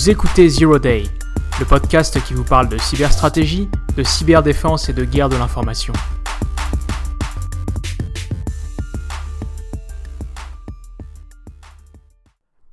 Vous 0.00 0.08
écoutez 0.08 0.48
Zero 0.48 0.78
Day, 0.78 1.02
le 1.58 1.66
podcast 1.66 2.24
qui 2.24 2.32
vous 2.32 2.42
parle 2.42 2.70
de 2.70 2.78
cyberstratégie, 2.78 3.68
de 3.98 4.02
cyberdéfense 4.02 4.88
et 4.88 4.94
de 4.94 5.04
guerre 5.04 5.28
de 5.28 5.36
l'information. 5.36 5.92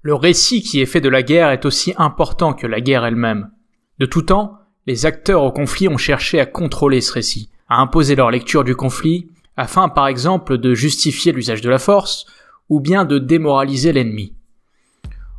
Le 0.04 0.14
récit 0.14 0.62
qui 0.62 0.80
est 0.80 0.86
fait 0.86 1.02
de 1.02 1.10
la 1.10 1.22
guerre 1.22 1.50
est 1.50 1.66
aussi 1.66 1.94
important 1.98 2.54
que 2.54 2.66
la 2.66 2.80
guerre 2.80 3.04
elle-même. 3.04 3.52
De 4.00 4.06
tout 4.06 4.22
temps, 4.22 4.60
les 4.86 5.06
acteurs 5.06 5.44
au 5.44 5.52
conflit 5.52 5.90
ont 5.90 5.98
cherché 5.98 6.40
à 6.40 6.46
contrôler 6.46 7.02
ce 7.02 7.12
récit, 7.12 7.50
à 7.68 7.82
imposer 7.82 8.16
leur 8.16 8.32
lecture 8.32 8.64
du 8.64 8.78
conflit, 8.78 9.28
afin 9.58 9.90
par 9.90 10.08
exemple 10.08 10.58
de 10.58 10.74
justifier 10.74 11.34
l'usage 11.34 11.60
de 11.60 11.70
la 11.70 11.78
force, 11.78 12.26
ou 12.70 12.80
bien 12.80 13.04
de 13.04 13.20
démoraliser 13.20 13.92
l'ennemi. 13.92 14.37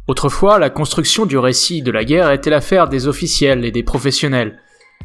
Autrefois, 0.09 0.59
la 0.59 0.71
construction 0.71 1.27
du 1.27 1.37
récit 1.37 1.83
de 1.83 1.91
la 1.91 2.03
guerre 2.03 2.33
était 2.33 2.49
l'affaire 2.49 2.89
des 2.89 3.07
officiels 3.07 3.67
et 3.67 3.71
des 3.71 3.83
professionnels. 3.83 4.59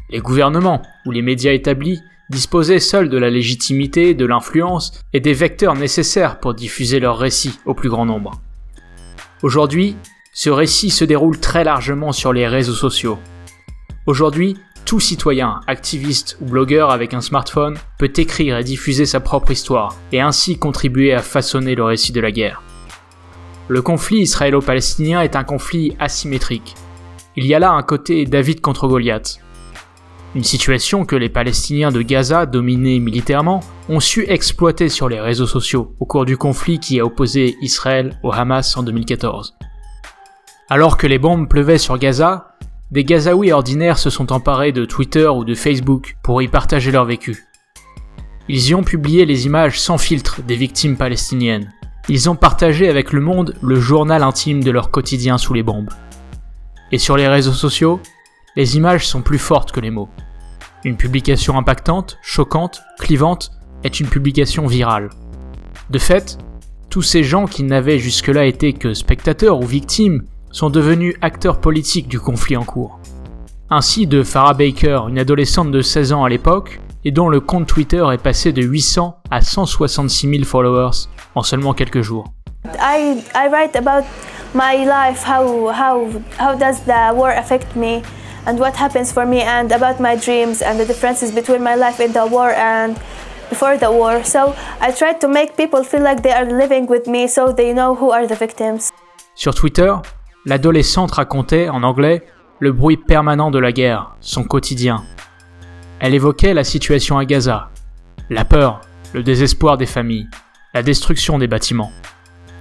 Les 0.08 0.18
gouvernements 0.18 0.80
ou 1.04 1.10
les 1.10 1.20
médias 1.20 1.52
établis 1.52 2.00
disposaient 2.30 2.80
seuls 2.80 3.10
de 3.10 3.18
la 3.18 3.28
légitimité, 3.28 4.14
de 4.14 4.24
l'influence 4.24 4.98
et 5.12 5.20
des 5.20 5.34
vecteurs 5.34 5.74
nécessaires 5.74 6.40
pour 6.40 6.54
diffuser 6.54 7.00
leur 7.00 7.18
récit 7.18 7.58
au 7.66 7.74
plus 7.74 7.90
grand 7.90 8.06
nombre. 8.06 8.40
Aujourd'hui, 9.42 9.94
ce 10.32 10.48
récit 10.48 10.88
se 10.88 11.04
déroule 11.04 11.38
très 11.38 11.64
largement 11.64 12.12
sur 12.12 12.32
les 12.32 12.48
réseaux 12.48 12.72
sociaux. 12.72 13.18
Aujourd'hui, 14.06 14.56
tout 14.86 15.00
citoyen, 15.00 15.60
activiste 15.66 16.38
ou 16.40 16.46
blogueur 16.46 16.90
avec 16.90 17.12
un 17.12 17.20
smartphone 17.20 17.76
peut 17.98 18.12
écrire 18.16 18.56
et 18.56 18.64
diffuser 18.64 19.04
sa 19.04 19.20
propre 19.20 19.50
histoire 19.50 19.96
et 20.12 20.22
ainsi 20.22 20.58
contribuer 20.58 21.12
à 21.12 21.20
façonner 21.20 21.74
le 21.74 21.84
récit 21.84 22.12
de 22.12 22.20
la 22.20 22.32
guerre. 22.32 22.62
Le 23.66 23.80
conflit 23.80 24.18
israélo-palestinien 24.18 25.22
est 25.22 25.36
un 25.36 25.44
conflit 25.44 25.96
asymétrique. 25.98 26.74
Il 27.34 27.46
y 27.46 27.54
a 27.54 27.58
là 27.58 27.72
un 27.72 27.82
côté 27.82 28.26
David 28.26 28.60
contre 28.60 28.86
Goliath. 28.86 29.38
Une 30.34 30.44
situation 30.44 31.06
que 31.06 31.16
les 31.16 31.30
Palestiniens 31.30 31.90
de 31.90 32.02
Gaza, 32.02 32.44
dominés 32.44 33.00
militairement, 33.00 33.60
ont 33.88 34.00
su 34.00 34.26
exploiter 34.28 34.90
sur 34.90 35.08
les 35.08 35.18
réseaux 35.18 35.46
sociaux 35.46 35.94
au 35.98 36.04
cours 36.04 36.26
du 36.26 36.36
conflit 36.36 36.78
qui 36.78 37.00
a 37.00 37.06
opposé 37.06 37.56
Israël 37.62 38.18
au 38.22 38.32
Hamas 38.32 38.76
en 38.76 38.82
2014. 38.82 39.56
Alors 40.68 40.98
que 40.98 41.06
les 41.06 41.18
bombes 41.18 41.48
pleuvaient 41.48 41.78
sur 41.78 41.96
Gaza, 41.96 42.56
des 42.90 43.04
Gazaouis 43.04 43.52
ordinaires 43.52 43.98
se 43.98 44.10
sont 44.10 44.30
emparés 44.30 44.72
de 44.72 44.84
Twitter 44.84 45.26
ou 45.26 45.42
de 45.42 45.54
Facebook 45.54 46.18
pour 46.22 46.42
y 46.42 46.48
partager 46.48 46.90
leur 46.90 47.06
vécu. 47.06 47.46
Ils 48.50 48.68
y 48.68 48.74
ont 48.74 48.84
publié 48.84 49.24
les 49.24 49.46
images 49.46 49.80
sans 49.80 49.96
filtre 49.96 50.42
des 50.42 50.56
victimes 50.56 50.98
palestiniennes, 50.98 51.72
ils 52.08 52.28
ont 52.28 52.36
partagé 52.36 52.88
avec 52.88 53.12
le 53.12 53.20
monde 53.20 53.54
le 53.62 53.80
journal 53.80 54.22
intime 54.22 54.62
de 54.62 54.70
leur 54.70 54.90
quotidien 54.90 55.38
sous 55.38 55.54
les 55.54 55.62
bombes. 55.62 55.90
Et 56.92 56.98
sur 56.98 57.16
les 57.16 57.28
réseaux 57.28 57.52
sociaux, 57.52 58.00
les 58.56 58.76
images 58.76 59.06
sont 59.06 59.22
plus 59.22 59.38
fortes 59.38 59.72
que 59.72 59.80
les 59.80 59.90
mots. 59.90 60.10
Une 60.84 60.96
publication 60.96 61.56
impactante, 61.56 62.18
choquante, 62.22 62.82
clivante 62.98 63.52
est 63.84 64.00
une 64.00 64.08
publication 64.08 64.66
virale. 64.66 65.08
De 65.90 65.98
fait, 65.98 66.38
tous 66.90 67.02
ces 67.02 67.24
gens 67.24 67.46
qui 67.46 67.62
n'avaient 67.62 67.98
jusque-là 67.98 68.44
été 68.44 68.74
que 68.74 68.92
spectateurs 68.92 69.58
ou 69.58 69.66
victimes 69.66 70.24
sont 70.52 70.70
devenus 70.70 71.16
acteurs 71.22 71.60
politiques 71.60 72.08
du 72.08 72.20
conflit 72.20 72.56
en 72.56 72.64
cours. 72.64 73.00
Ainsi 73.70 74.06
de 74.06 74.22
Farah 74.22 74.54
Baker, 74.54 75.00
une 75.08 75.18
adolescente 75.18 75.72
de 75.72 75.80
16 75.80 76.12
ans 76.12 76.24
à 76.24 76.28
l'époque, 76.28 76.80
et 77.04 77.10
dont 77.10 77.28
le 77.28 77.40
compte 77.40 77.66
Twitter 77.66 78.04
est 78.12 78.22
passé 78.22 78.52
de 78.52 78.62
800 78.62 79.18
à 79.30 79.40
166 79.40 80.28
000 80.28 80.44
followers 80.44 81.08
en 81.34 81.42
seulement 81.42 81.74
quelques 81.74 82.02
jours. 82.02 82.32
I, 82.80 83.22
I 83.34 83.48
write 83.50 83.76
about 83.76 84.06
my 84.54 84.84
life, 84.84 85.24
how, 85.26 85.70
how, 85.70 86.08
how 86.38 86.56
does 86.56 86.80
the 86.86 87.14
war 87.14 87.30
affect 87.30 87.76
me 87.76 88.02
and 88.46 88.58
what 88.58 88.72
happens 88.78 89.12
for 89.12 89.26
me 89.26 89.42
and 89.42 89.70
about 89.72 90.00
my 90.00 90.16
dreams 90.16 90.62
and 90.62 90.78
the 90.78 90.86
differences 90.86 91.32
between 91.32 91.62
my 91.62 91.76
life 91.76 92.00
in 92.00 92.12
the 92.12 92.26
war 92.30 92.50
and 92.50 92.94
before 93.50 93.76
the 93.78 93.90
war. 93.90 94.24
So 94.24 94.54
I 94.80 94.92
try 94.92 95.14
to 95.14 95.28
make 95.28 95.56
people 95.56 95.84
feel 95.84 96.02
like 96.02 96.22
they 96.22 96.32
are 96.32 96.46
living 96.46 96.86
with 96.88 97.06
me 97.06 97.28
so 97.28 97.52
they 97.52 97.72
know 97.72 97.94
who 97.94 98.10
are 98.10 98.26
the 98.26 98.36
victims. 98.36 98.90
Sur 99.34 99.54
Twitter, 99.54 99.94
l'adolescente 100.46 101.12
racontait 101.12 101.68
en 101.68 101.82
anglais 101.82 102.22
le 102.60 102.72
bruit 102.72 102.96
permanent 102.96 103.50
de 103.50 103.58
la 103.58 103.72
guerre, 103.72 104.16
son 104.20 104.44
quotidien, 104.44 105.02
elle 106.00 106.14
évoquait 106.14 106.54
la 106.54 106.64
situation 106.64 107.18
à 107.18 107.24
Gaza, 107.24 107.70
la 108.30 108.44
peur, 108.44 108.80
le 109.12 109.22
désespoir 109.22 109.76
des 109.76 109.86
familles, 109.86 110.28
la 110.74 110.82
destruction 110.82 111.38
des 111.38 111.46
bâtiments. 111.46 111.92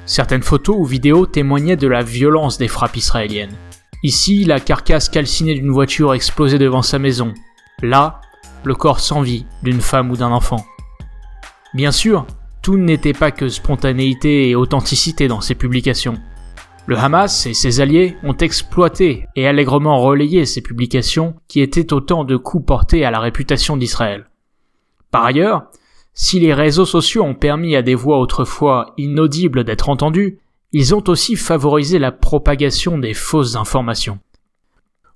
Certaines 0.06 0.44
photos 0.44 0.76
ou 0.78 0.86
vidéos 0.86 1.26
témoignaient 1.26 1.78
de 1.78 1.88
la 1.88 2.04
violence 2.04 2.58
des 2.58 2.68
frappes 2.68 2.98
israéliennes. 2.98 3.56
Ici, 4.04 4.44
la 4.44 4.60
carcasse 4.60 5.08
calcinée 5.08 5.56
d'une 5.56 5.72
voiture 5.72 6.14
explosée 6.14 6.58
devant 6.58 6.82
sa 6.82 7.00
maison. 7.00 7.34
Là, 7.82 8.20
le 8.64 8.76
corps 8.76 9.00
sans 9.00 9.22
vie 9.22 9.46
d'une 9.64 9.82
femme 9.82 10.12
ou 10.12 10.18
d'un 10.18 10.32
enfant. 10.32 10.66
Bien 11.74 11.92
sûr, 11.92 12.28
tout 12.62 12.78
n'était 12.78 13.14
pas 13.14 13.32
que 13.32 13.50
spontanéité 13.50 14.50
et 14.50 14.56
authenticité 14.56 15.28
dans 15.28 15.42
ces 15.42 15.56
publications. 15.56 16.16
Le 16.86 16.98
Hamas 16.98 17.46
et 17.46 17.54
ses 17.54 17.80
alliés 17.80 18.18
ont 18.24 18.36
exploité 18.36 19.26
et 19.38 19.48
allègrement 19.48 20.02
relayé 20.02 20.46
ces 20.46 20.62
publications 20.62 21.36
qui 21.48 21.62
étaient 21.62 21.94
autant 21.94 22.26
de 22.26 22.36
coups 22.36 22.66
portés 22.66 23.06
à 23.06 23.12
la 23.12 23.22
réputation 23.22 23.78
d'Israël. 23.78 24.26
Par 25.10 25.24
ailleurs, 25.24 25.70
si 26.14 26.42
les 26.42 26.54
réseaux 26.54 26.86
sociaux 26.86 27.24
ont 27.24 27.36
permis 27.36 27.78
à 27.78 27.82
des 27.82 27.96
voix 27.96 28.20
autrefois 28.20 28.94
inaudibles 28.98 29.64
d'être 29.64 29.88
entendues, 29.88 30.40
ils 30.74 30.94
ont 30.94 31.04
aussi 31.08 31.38
favorisé 31.38 32.00
la 32.00 32.12
propagation 32.12 32.98
des 32.98 33.14
fausses 33.14 33.56
informations. 33.56 34.20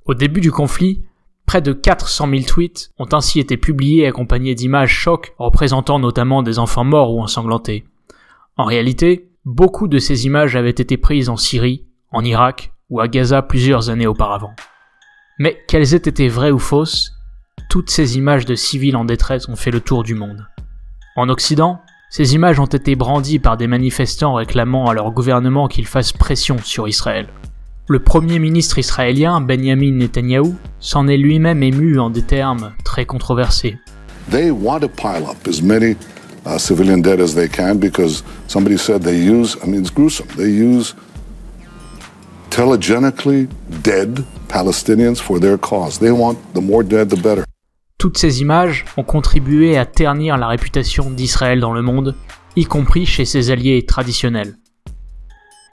Au 0.05 0.13
début 0.13 0.39
du 0.39 0.51
conflit, 0.51 1.03
près 1.45 1.61
de 1.61 1.73
400 1.73 2.29
000 2.29 2.41
tweets 2.43 2.91
ont 2.97 3.09
ainsi 3.11 3.41
été 3.41 3.57
publiés 3.57 4.07
accompagnés 4.07 4.55
d'images 4.55 4.93
chocs 4.93 5.33
représentant 5.37 5.99
notamment 5.99 6.43
des 6.43 6.59
enfants 6.59 6.85
morts 6.85 7.13
ou 7.13 7.21
ensanglantés. 7.21 7.83
En 8.55 8.63
réalité, 8.63 9.27
Beaucoup 9.49 9.87
de 9.87 9.97
ces 9.97 10.25
images 10.25 10.57
avaient 10.57 10.69
été 10.71 10.97
prises 10.97 11.29
en 11.29 11.37
Syrie, 11.37 11.85
en 12.11 12.25
Irak 12.25 12.73
ou 12.89 12.99
à 12.99 13.07
Gaza 13.07 13.41
plusieurs 13.41 13.89
années 13.89 14.05
auparavant. 14.05 14.53
Mais 15.39 15.57
qu'elles 15.69 15.93
aient 15.93 15.95
été 15.95 16.27
vraies 16.27 16.51
ou 16.51 16.59
fausses, 16.59 17.13
toutes 17.69 17.89
ces 17.89 18.17
images 18.17 18.43
de 18.43 18.55
civils 18.55 18.97
en 18.97 19.05
détresse 19.05 19.47
ont 19.47 19.55
fait 19.55 19.71
le 19.71 19.79
tour 19.79 20.03
du 20.03 20.15
monde. 20.15 20.45
En 21.15 21.29
Occident, 21.29 21.79
ces 22.09 22.35
images 22.35 22.59
ont 22.59 22.65
été 22.65 22.97
brandies 22.97 23.39
par 23.39 23.55
des 23.55 23.67
manifestants 23.67 24.33
réclamant 24.33 24.87
à 24.87 24.93
leur 24.93 25.11
gouvernement 25.11 25.69
qu'il 25.69 25.87
fasse 25.87 26.11
pression 26.11 26.57
sur 26.57 26.89
Israël. 26.89 27.27
Le 27.87 27.99
premier 27.99 28.39
ministre 28.39 28.79
israélien, 28.79 29.39
Benjamin 29.39 29.93
Netanyahu, 29.93 30.55
s'en 30.81 31.07
est 31.07 31.15
lui-même 31.15 31.63
ému 31.63 31.99
en 31.99 32.09
des 32.09 32.21
termes 32.21 32.73
très 32.83 33.05
controversés. 33.05 33.77
Uh, 36.47 36.57
civilian 36.57 37.01
dead 37.01 37.19
as 37.19 37.35
they 37.35 37.47
can 37.47 37.77
because 37.77 38.23
somebody 38.47 38.77
said 38.77 39.03
they 39.03 39.17
use, 39.17 39.57
I 39.63 39.67
mean, 39.67 39.81
it's 39.81 39.89
gruesome. 39.89 40.27
They 40.35 40.49
use 40.49 40.95
telegenically 42.49 43.47
dead 43.83 44.23
Palestinians 44.47 45.19
for 45.19 45.39
their 45.39 45.57
cause. 45.57 45.99
They 45.99 46.11
want 46.11 46.37
the 46.53 46.61
more 46.61 46.83
dead, 46.83 47.09
the 47.09 47.21
better. 47.21 47.43
Toutes 47.97 48.17
ces 48.17 48.41
images 48.41 48.85
ont 48.95 49.03
contribué 49.03 49.77
à 49.77 49.85
ternir 49.85 50.37
la 50.37 50.47
réputation 50.47 51.09
d'Israël 51.09 51.59
dans 51.59 51.73
le 51.73 51.81
monde, 51.81 52.15
y 52.55 52.65
compris 52.65 53.05
chez 53.05 53.25
ses 53.25 53.49
alliés 53.49 53.85
traditionnels. 53.85 54.55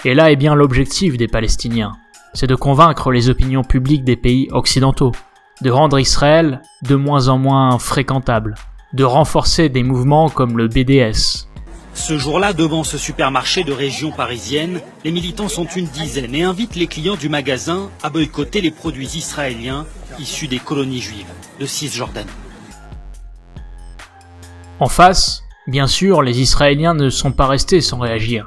Et 0.07 0.15
là 0.15 0.31
est 0.31 0.37
bien 0.37 0.55
l'objectif 0.55 1.17
des 1.17 1.29
Palestiniens, 1.29 1.93
c'est 2.33 2.47
de 2.47 2.55
convaincre 2.55 3.13
les 3.13 3.29
opinions 3.29 3.63
publiques 3.63 4.05
des 4.05 4.17
pays 4.17 4.49
occidentaux, 4.53 5.13
de 5.61 5.71
rendre 5.71 5.99
Israël 5.99 6.63
de 6.83 6.95
moins 6.95 7.29
en 7.29 7.39
moins 7.39 7.79
fréquentable, 7.79 8.55
de 8.95 9.03
renforcer 9.03 9.69
des 9.69 9.83
mouvements 9.83 10.31
comme 10.31 10.57
le 10.57 10.69
BDS. 10.69 11.49
Ce 11.95 12.17
jour-là, 12.17 12.53
devant 12.53 12.85
ce 12.85 12.97
supermarché 12.97 13.65
de 13.65 13.73
région 13.73 14.13
parisienne, 14.13 14.81
les 15.05 15.11
militants 15.11 15.49
sont 15.49 15.67
une 15.67 15.87
dizaine 15.87 16.35
et 16.35 16.45
invitent 16.45 16.77
les 16.77 16.87
clients 16.87 17.17
du 17.17 17.29
magasin 17.29 17.91
à 18.05 18.11
boycotter 18.11 18.61
les 18.61 18.71
produits 18.71 19.17
israéliens 19.17 19.85
issus 20.21 20.47
des 20.47 20.61
colonies 20.61 21.01
juives 21.01 21.27
de 21.59 21.67
Cisjordanie. 21.67 22.31
En 24.79 24.89
face, 24.89 25.43
bien 25.67 25.89
sûr, 25.89 26.23
les 26.23 26.41
Israéliens 26.41 26.95
ne 26.95 27.11
sont 27.11 27.33
pas 27.33 27.49
restés 27.49 27.81
sans 27.81 27.99
réagir. 27.99 28.47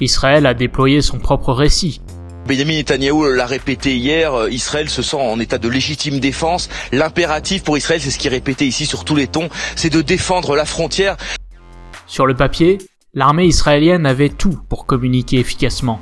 Israël 0.00 0.46
a 0.46 0.54
déployé 0.54 1.00
son 1.00 1.18
propre 1.18 1.52
récit, 1.52 2.00
Benjamin 2.46 2.74
Netanyahu 2.74 3.34
l'a 3.34 3.46
répété 3.46 3.96
hier, 3.96 4.34
euh, 4.34 4.50
Israël 4.50 4.90
se 4.90 5.00
sent 5.00 5.16
en 5.16 5.40
état 5.40 5.56
de 5.56 5.68
légitime 5.68 6.20
défense. 6.20 6.68
L'impératif 6.92 7.64
pour 7.64 7.78
Israël, 7.78 8.02
c'est 8.02 8.10
ce 8.10 8.18
qui 8.18 8.26
est 8.26 8.30
répété 8.30 8.66
ici 8.66 8.84
sur 8.84 9.04
tous 9.04 9.16
les 9.16 9.26
tons, 9.28 9.48
c'est 9.76 9.88
de 9.88 10.02
défendre 10.02 10.54
la 10.54 10.66
frontière. 10.66 11.16
Sur 12.06 12.26
le 12.26 12.34
papier, 12.34 12.78
l'armée 13.14 13.46
israélienne 13.46 14.04
avait 14.04 14.28
tout 14.28 14.58
pour 14.68 14.84
communiquer 14.84 15.38
efficacement. 15.38 16.00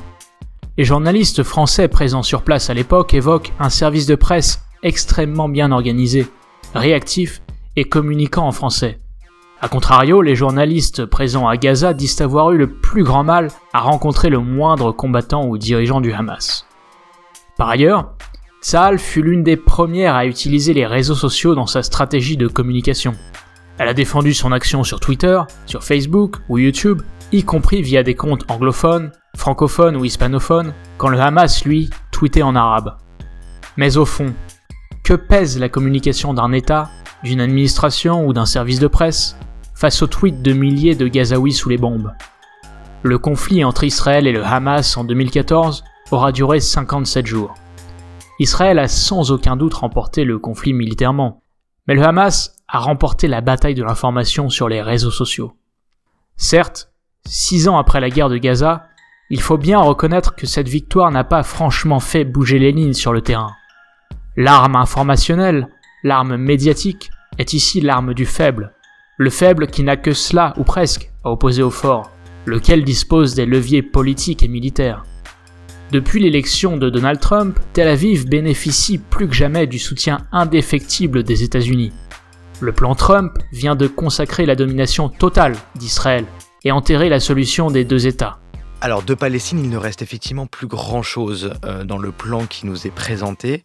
Les 0.79 0.85
journalistes 0.85 1.45
français 1.45 1.87
présents 1.87 2.25
sur 2.25 2.43
place 2.43 2.71
à 2.71 2.75
l'époque 2.75 3.15
évoquent 3.15 3.53
un 3.61 3.71
service 3.71 4.07
de 4.07 4.17
presse 4.17 4.63
extrêmement 4.83 5.49
bien 5.49 5.71
organisé, 5.71 6.27
réactif 6.75 7.41
et 7.77 7.85
communiquant 7.85 8.49
en 8.49 8.53
français. 8.53 9.02
A 9.65 9.69
contrario, 9.69 10.23
les 10.23 10.35
journalistes 10.35 11.07
présents 11.07 11.47
à 11.47 11.57
Gaza 11.57 11.95
disent 11.95 12.21
avoir 12.21 12.51
eu 12.51 12.59
le 12.59 12.67
plus 12.67 13.05
grand 13.05 13.23
mal 13.23 13.47
à 13.73 13.79
rencontrer 13.79 14.29
le 14.29 14.41
moindre 14.41 14.91
combattant 14.91 15.47
ou 15.47 15.57
dirigeant 15.57 16.01
du 16.01 16.13
Hamas. 16.13 16.67
Par 17.57 17.69
ailleurs, 17.69 18.17
Tsahal 18.61 18.99
fut 18.99 19.23
l'une 19.23 19.45
des 19.45 19.57
premières 19.57 20.17
à 20.17 20.27
utiliser 20.27 20.75
les 20.75 20.85
réseaux 20.85 21.15
sociaux 21.15 21.55
dans 21.55 21.69
sa 21.69 21.85
stratégie 21.85 22.37
de 22.37 22.49
communication. 22.49 23.15
Elle 23.79 23.87
a 23.87 23.95
défendu 23.95 24.35
son 24.35 24.51
action 24.51 24.83
sur 24.83 24.99
Twitter, 24.99 25.41
sur 25.67 25.85
Facebook 25.85 26.39
ou 26.49 26.59
YouTube, 26.59 27.01
y 27.31 27.45
compris 27.45 27.83
via 27.83 28.03
des 28.03 28.17
comptes 28.17 28.51
anglophones, 28.51 29.13
francophones 29.37 29.97
ou 29.97 30.05
hispanophones, 30.05 30.75
quand 30.99 31.09
le 31.09 31.21
Hamas, 31.21 31.65
lui, 31.65 31.89
tweetait 32.11 32.43
en 32.43 32.57
arabe. 32.57 32.97
Mais 33.77 33.97
au 33.97 34.07
fond, 34.07 34.35
que 35.05 35.15
pèse 35.15 35.57
la 35.61 35.69
communication 35.69 36.35
d'un 36.35 36.51
État, 36.51 36.91
d'une 37.23 37.41
administration 37.41 38.27
ou 38.27 38.33
d'un 38.33 38.47
service 38.47 38.81
de 38.81 38.89
presse? 38.89 39.37
Face 39.83 40.01
aux 40.01 40.07
tweets 40.07 40.43
de 40.43 40.53
milliers 40.53 40.95
de 40.95 41.09
Gazaouis 41.09 41.53
sous 41.53 41.69
les 41.69 41.77
bombes 41.77 42.13
Le 43.03 43.19
conflit 43.19 43.65
entre 43.65 43.83
Israël 43.83 44.29
et 44.29 44.33
le 44.33 44.45
Hamas 44.45 44.97
en 44.97 45.03
2014 45.03 45.83
aura 46.13 46.31
duré 46.31 46.61
57 46.61 47.27
jours. 47.27 47.53
Israël 48.39 48.79
a 48.79 48.87
sans 48.87 49.33
aucun 49.33 49.57
doute 49.57 49.75
remporté 49.75 50.23
le 50.23 50.39
conflit 50.39 50.73
militairement, 50.73 51.43
mais 51.89 51.97
le 51.97 52.05
Hamas 52.05 52.55
a 52.69 52.79
remporté 52.79 53.27
la 53.27 53.41
bataille 53.41 53.75
de 53.75 53.83
l'information 53.83 54.51
sur 54.51 54.69
les 54.69 54.81
réseaux 54.81 55.11
sociaux. 55.11 55.57
Certes, 56.37 56.93
six 57.27 57.67
ans 57.67 57.77
après 57.77 57.99
la 57.99 58.09
guerre 58.09 58.29
de 58.29 58.39
Gaza, 58.39 58.85
il 59.31 59.41
faut 59.41 59.59
bien 59.59 59.81
reconnaître 59.81 60.37
que 60.37 60.47
cette 60.47 60.69
victoire 60.69 61.11
n'a 61.11 61.25
pas 61.25 61.43
franchement 61.43 61.99
fait 61.99 62.25
bouger 62.25 62.61
les 62.61 62.71
lignes 62.71 62.93
sur 62.93 63.13
le 63.13 63.21
terrain. 63.21 63.51
L'arme 64.37 64.77
informationnelle, 64.77 65.67
l'arme 66.05 66.37
médiatique, 66.37 67.11
est 67.39 67.53
ici 67.53 67.81
l'arme 67.81 68.15
du 68.15 68.27
faible. 68.27 68.73
Le 69.19 69.29
faible 69.29 69.67
qui 69.67 69.83
n'a 69.83 69.99
que 69.99 70.15
cela, 70.15 70.55
ou 70.57 70.65
presque, 70.65 71.11
à 71.23 71.31
opposer 71.31 71.63
au 71.63 71.71
fort, 71.71 72.11
lequel 72.47 72.83
dispose 72.83 73.35
des 73.35 73.45
leviers 73.45 73.83
politiques 73.83 74.43
et 74.43 74.49
militaires. 74.49 75.05
Depuis 75.91 76.23
l'élection 76.23 76.79
de 76.79 76.89
Donald 76.89 77.21
Trump, 77.21 77.61
Tel 77.75 77.89
Aviv 77.89 78.27
bénéficie 78.27 78.97
plus 78.97 79.29
que 79.29 79.35
jamais 79.35 79.67
du 79.67 79.79
soutien 79.79 80.19
indéfectible 80.33 81.25
des 81.25 81.43
États-Unis. 81.43 81.93
Le 82.61 82.73
plan 82.73 82.95
Trump 82.95 83.39
vient 83.53 83.77
de 83.77 83.87
consacrer 83.87 84.47
la 84.47 84.57
domination 84.57 85.11
totale 85.11 85.57
d'Israël 85.77 86.25
et 86.65 86.73
enterrer 86.73 87.11
la 87.11 87.21
solution 87.21 87.71
des 87.71 87.85
deux 87.85 88.07
États. 88.07 88.42
Alors 88.85 89.05
de 89.05 89.15
Palestine, 89.15 89.61
il 89.61 89.71
ne 89.71 89.77
reste 89.77 90.03
effectivement 90.03 90.49
plus 90.49 90.67
grand-chose 90.67 91.53
euh, 91.65 91.85
dans 91.85 91.99
le 91.99 92.11
plan 92.11 92.47
qui 92.47 92.67
nous 92.67 92.85
est 92.85 92.91
présenté, 92.91 93.63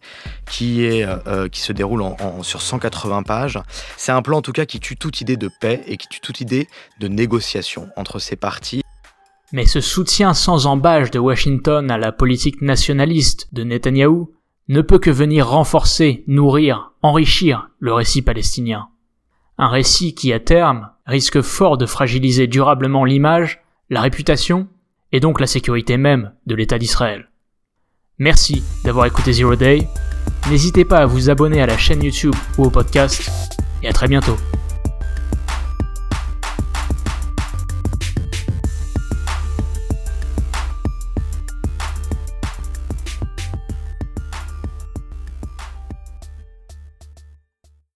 qui, 0.48 1.02
euh, 1.02 1.16
euh, 1.26 1.48
se 1.52 1.72
déroule 1.72 2.04
sur 2.42 2.62
180 2.62 3.24
pages. 3.24 3.58
C'est 3.96 4.12
un 4.12 4.22
plan 4.22 4.38
en 4.38 4.42
tout 4.42 4.52
cas 4.52 4.64
qui 4.64 4.78
tue 4.78 4.96
toute 4.96 5.20
idée 5.20 5.36
de 5.36 5.50
paix 5.60 5.82
et 5.88 5.96
qui 5.96 6.06
tue 6.06 6.20
toute 6.20 6.40
idée 6.40 6.68
de 7.00 7.08
négociation 7.08 7.88
entre 7.96 8.20
ces 8.20 8.36
parties. 8.36 8.82
Mais 9.50 9.66
ce 9.66 9.80
soutien 9.80 10.34
sans 10.34 10.66
embâche 10.66 11.10
de 11.10 11.18
Washington 11.18 11.90
à 11.90 11.98
la 11.98 12.12
politique 12.12 12.62
nationaliste 12.62 13.48
de 13.52 13.64
Netanyahou 13.64 14.32
ne 14.68 14.82
peut 14.82 15.00
que 15.00 15.10
venir 15.10 15.48
renforcer, 15.48 16.22
nourrir, 16.28 16.92
enrichir 17.02 17.70
le 17.80 17.92
récit 17.92 18.22
palestinien. 18.22 18.86
Un 19.58 19.66
récit 19.66 20.14
qui, 20.14 20.32
à 20.32 20.38
terme, 20.38 20.90
risque 21.06 21.40
fort 21.40 21.76
de 21.76 21.86
fragiliser 21.86 22.46
durablement 22.46 23.04
l'image, 23.04 23.64
la 23.90 24.00
réputation 24.00 24.68
et 25.12 25.20
donc 25.20 25.40
la 25.40 25.46
sécurité 25.46 25.96
même 25.96 26.32
de 26.46 26.54
l'État 26.54 26.78
d'Israël. 26.78 27.28
Merci 28.18 28.62
d'avoir 28.84 29.06
écouté 29.06 29.32
Zero 29.32 29.56
Day. 29.56 29.86
N'hésitez 30.50 30.84
pas 30.84 30.98
à 30.98 31.06
vous 31.06 31.30
abonner 31.30 31.60
à 31.60 31.66
la 31.66 31.78
chaîne 31.78 32.02
YouTube 32.02 32.34
ou 32.56 32.64
au 32.64 32.70
podcast, 32.70 33.30
et 33.82 33.88
à 33.88 33.92
très 33.92 34.08
bientôt. 34.08 34.36